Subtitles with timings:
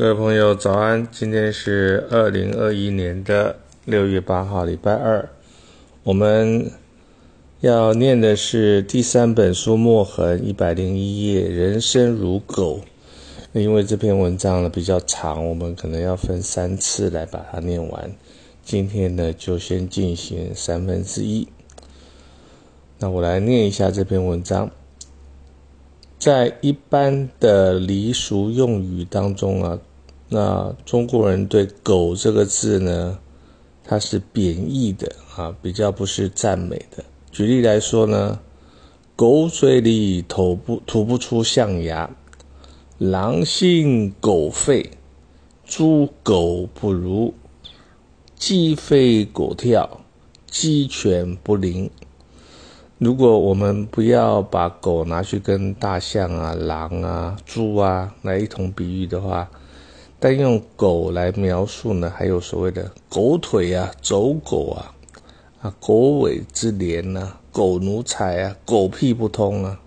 [0.00, 1.06] 各位朋友，早安！
[1.12, 5.28] 今天是二零二一年的六月八号，礼拜二。
[6.04, 6.72] 我们
[7.60, 12.80] 要念的是第三本书《墨痕》一百零一页，《人生如狗》。
[13.60, 18.10] 因为这篇文章呢比较长，我们可能要分三次来把它念完。
[18.64, 21.46] 今天呢，就先进行三分之一。
[22.98, 24.70] 那我来念一下这篇文章。
[26.18, 29.78] 在一般的俚俗用语当中啊。
[30.32, 33.18] 那中国人对“狗”这个字呢，
[33.82, 37.02] 它是贬义的啊，比较不是赞美的。
[37.32, 38.38] 举例来说呢
[39.16, 42.08] ，“狗嘴里吐不吐不出象牙，
[42.96, 44.92] 狼心狗肺，
[45.64, 47.34] 猪狗不如，
[48.36, 50.00] 鸡飞狗跳，
[50.46, 51.90] 鸡犬不宁。”
[52.98, 59.50] 如果我们不要把狗拿去跟大象啊、狼啊、猪啊来一同比喻的话，
[60.22, 64.94] 但用狗来描述呢，还有所谓的狗腿啊、走狗啊、
[65.62, 69.80] 啊狗尾之连呐、狗奴才啊、狗屁不通啊，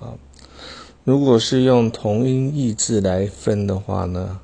[0.00, 0.12] 啊，
[1.02, 4.38] 如果是用同音异字来分的话呢，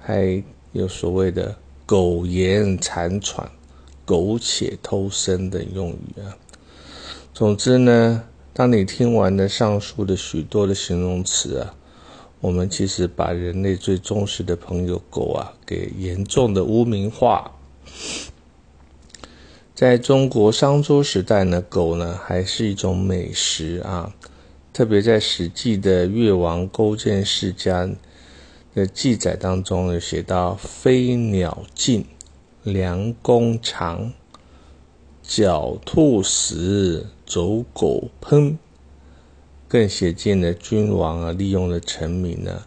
[0.00, 1.54] 还有所谓的
[1.86, 3.48] 苟延残喘、
[4.04, 6.34] 苟且偷生的用语啊。
[7.32, 11.76] 总之呢，当你听完了上述的许多的形容词啊。
[12.40, 17.52] 我们其实把人类最忠实的朋友狗啊，给严重的污名化。
[19.74, 24.14] 在中国商周时代呢，狗呢还是一种美食啊。
[24.72, 27.90] 特别在《史记》的越王勾践世家
[28.74, 32.06] 的记载当中，有写到：飞鸟尽，
[32.62, 34.12] 良弓藏，
[35.26, 38.56] 狡兔死，走狗烹。
[39.70, 42.62] 更写进了君王啊，利用了臣民呢，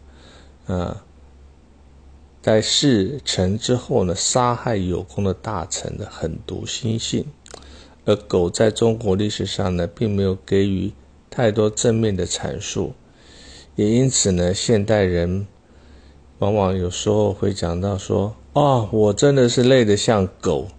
[0.67, 1.03] 啊，
[2.41, 7.25] 在事成之后呢，杀害有功的大臣的狠毒心性。
[8.05, 10.93] 而狗在中国历史上呢，并没有给予
[11.29, 12.93] 太多正面的阐述，
[13.75, 15.45] 也因此呢，现代人
[16.39, 20.69] 往往有时候会讲到说：“哦，我真的是累得像狗。”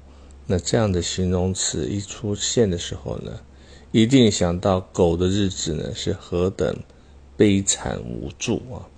[0.48, 3.40] 那这样的形容词一出现的时候呢？
[3.94, 6.76] 一定想到狗的日子呢是何等
[7.36, 8.90] 悲惨无助啊！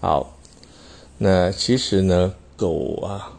[0.00, 0.38] 好，
[1.18, 3.38] 那其实呢，狗啊，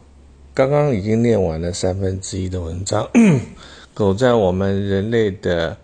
[0.53, 3.09] 刚刚已经念完了三分之一的文章。
[3.95, 5.75] 狗在我们人类的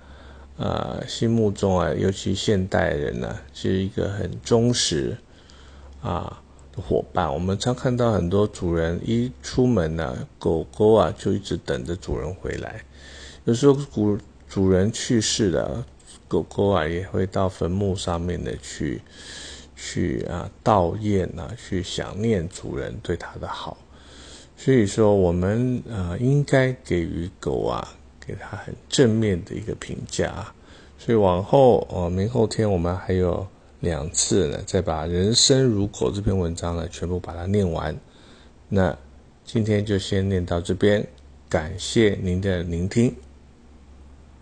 [0.58, 5.18] 呃心目中啊，尤其现代人呢，是一个很忠实
[6.04, 6.44] 啊
[6.76, 7.34] 的伙伴。
[7.34, 12.84] 我们常看到很多主人一出门呢，狗狗啊就一直等着主人回来。
[13.46, 14.16] 有时候古
[14.48, 15.86] 主人去世了，
[16.28, 19.02] 狗狗啊也会到坟墓上面的去，
[19.76, 23.78] 去啊悼念啊，去想念主人对它的好。
[24.58, 27.96] 所以说，我们呃应该给予狗啊，
[28.26, 30.54] 给它很正面的一个评价。
[30.98, 33.46] 所以往后哦，明后天我们还有
[33.82, 37.96] 两次呢，再把《人生如狗》这篇文章呢全部把它念完。
[38.70, 38.98] 那
[39.44, 41.06] 今天就先念到这边，
[41.50, 43.14] 感谢您的聆听。